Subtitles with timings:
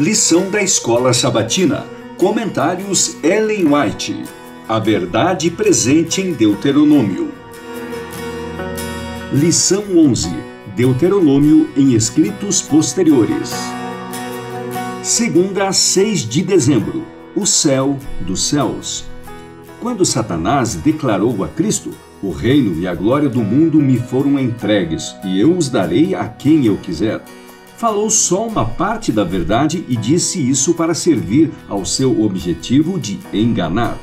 [0.00, 1.84] Lição da Escola Sabatina.
[2.16, 4.24] Comentários Ellen White.
[4.66, 7.30] A verdade presente em Deuteronômio.
[9.30, 10.30] Lição 11.
[10.74, 13.52] Deuteronômio em escritos posteriores.
[15.02, 17.04] Segunda a 6 de dezembro.
[17.36, 19.04] O céu dos céus.
[19.82, 21.90] Quando Satanás declarou a Cristo:
[22.22, 26.26] O reino e a glória do mundo me foram entregues, e eu os darei a
[26.26, 27.22] quem eu quiser
[27.80, 33.18] falou só uma parte da verdade e disse isso para servir ao seu objetivo de
[33.32, 33.96] enganar.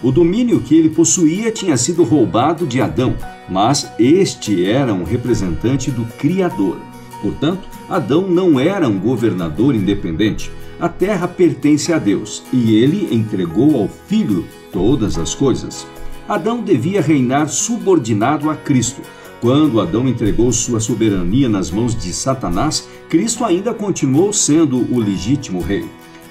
[0.00, 3.16] O domínio que ele possuía tinha sido roubado de Adão,
[3.48, 6.78] mas este era um representante do Criador.
[7.20, 10.48] Portanto, Adão não era um governador independente.
[10.78, 15.84] A terra pertence a Deus e ele entregou ao Filho todas as coisas.
[16.28, 19.02] Adão devia reinar subordinado a Cristo
[19.40, 25.60] quando Adão entregou sua soberania nas mãos de Satanás, Cristo ainda continuou sendo o legítimo
[25.60, 25.84] rei.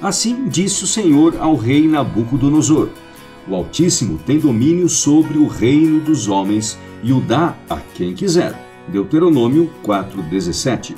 [0.00, 2.88] Assim disse o Senhor ao rei Nabucodonosor:
[3.48, 8.54] O Altíssimo tem domínio sobre o reino dos homens e o dá a quem quiser.
[8.88, 10.94] Deuteronômio 4:17.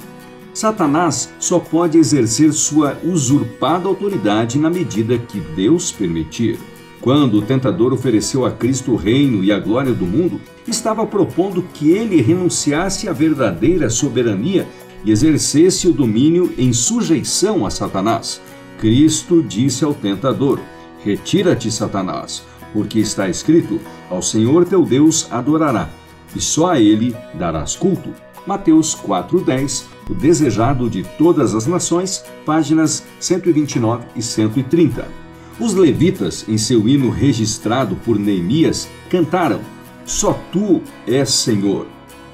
[0.55, 6.58] Satanás só pode exercer sua usurpada autoridade na medida que Deus permitir.
[7.05, 11.62] Quando o tentador ofereceu a Cristo o reino e a glória do mundo, estava propondo
[11.74, 14.66] que ele renunciasse à verdadeira soberania
[15.05, 18.41] e exercesse o domínio em sujeição a Satanás.
[18.78, 20.58] Cristo disse ao tentador:
[21.05, 25.91] Retira-te, Satanás, porque está escrito: Ao Senhor teu Deus adorará,
[26.34, 28.14] e só a ele darás culto.
[28.47, 35.23] Mateus 4:10, o desejado de todas as nações, páginas 129 e 130.
[35.58, 39.60] Os levitas, em seu hino registrado por Neemias, cantaram:
[40.05, 41.86] Só tu és Senhor.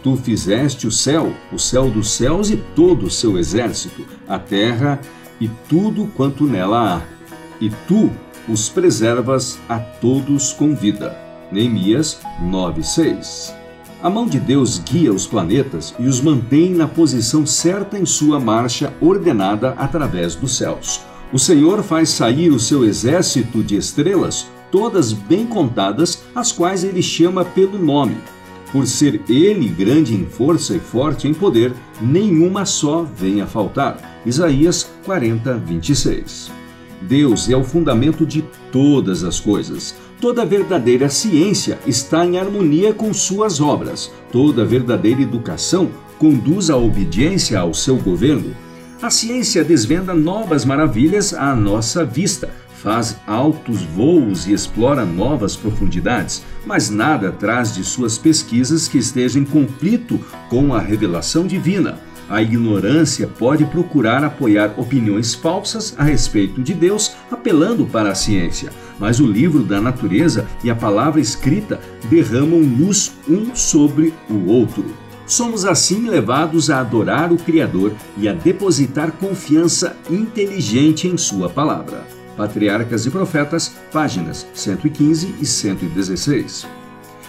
[0.03, 4.99] Tu fizeste o céu, o céu dos céus e todo o seu exército, a terra
[5.39, 7.03] e tudo quanto nela há.
[7.61, 8.11] E tu
[8.49, 11.15] os preservas a todos com vida.
[11.53, 13.55] Neemias 9:6.
[14.03, 18.41] A mão de Deus guia os planetas e os mantém na posição certa em sua
[18.41, 21.10] marcha ordenada através dos céus.
[21.33, 27.01] O Senhor faz sair o seu exército de estrelas, todas bem contadas, as quais ele
[27.01, 28.17] chama pelo nome.
[28.73, 34.21] Por ser ele grande em força e forte em poder, nenhuma só vem a faltar.
[34.27, 36.51] Isaías 40, 26.
[37.03, 39.95] Deus é o fundamento de todas as coisas.
[40.21, 44.13] Toda verdadeira ciência está em harmonia com suas obras.
[44.33, 48.55] Toda verdadeira educação conduz à obediência ao seu governo.
[49.03, 52.51] A ciência desvenda novas maravilhas à nossa vista,
[52.83, 59.39] faz altos voos e explora novas profundidades, mas nada traz de suas pesquisas que esteja
[59.39, 61.99] em conflito com a revelação divina.
[62.29, 68.71] A ignorância pode procurar apoiar opiniões falsas a respeito de Deus, apelando para a ciência,
[68.99, 71.81] mas o livro da natureza e a palavra escrita
[72.11, 75.10] derramam luz um sobre o outro.
[75.31, 82.05] Somos assim levados a adorar o Criador e a depositar confiança inteligente em Sua palavra.
[82.37, 86.67] Patriarcas e Profetas, páginas 115 e 116.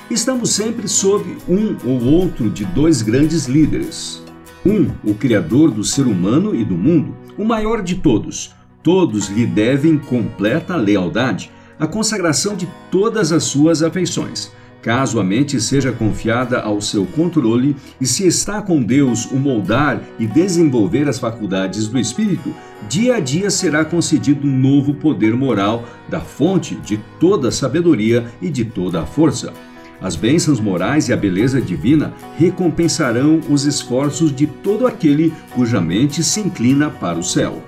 [0.10, 4.24] Estamos sempre sob um ou outro de dois grandes líderes.
[4.66, 8.56] Um, o Criador do ser humano e do mundo, o maior de todos.
[8.82, 14.52] Todos lhe devem completa lealdade, a consagração de todas as suas afeições
[14.82, 20.02] Caso a mente seja confiada ao seu controle e se está com Deus o moldar
[20.18, 22.52] e desenvolver as faculdades do espírito,
[22.90, 28.26] dia a dia será concedido um novo poder moral da fonte de toda a sabedoria
[28.42, 29.54] e de toda a força.
[30.02, 36.24] As bênçãos morais e a beleza divina recompensarão os esforços de todo aquele cuja mente
[36.24, 37.62] se inclina para o céu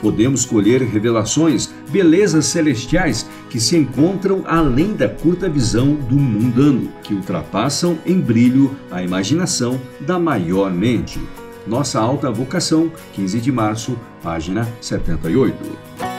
[0.00, 7.12] podemos colher revelações, belezas celestiais que se encontram além da curta visão do mundano, que
[7.12, 11.20] ultrapassam em brilho a imaginação da maior mente.
[11.66, 16.09] Nossa alta vocação, 15 de março, página 78.